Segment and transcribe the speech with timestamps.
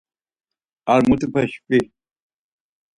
[0.93, 1.79] Ar mutupe şvi.